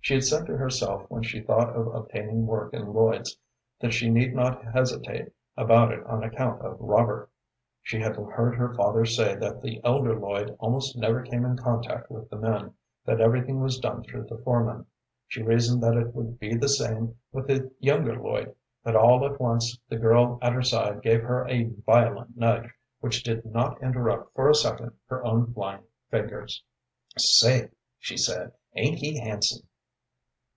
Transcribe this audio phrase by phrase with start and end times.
[0.00, 3.36] She had said to herself when she thought of obtaining work in Lloyd's
[3.80, 7.28] that she need not hesitate about it on account of Robert.
[7.82, 12.10] She had heard her father say that the elder Lloyd almost never came in contact
[12.10, 12.72] with the men,
[13.04, 14.86] that everything was done through the foremen.
[15.26, 18.54] She reasoned that it would be the same with the younger Lloyd.
[18.82, 22.70] But all at once the girl at her side gave her a violent nudge,
[23.00, 26.62] which did not interrupt for a second her own flying fingers.
[27.18, 27.68] "Say,"
[27.98, 29.64] she said, "ain't he handsome?"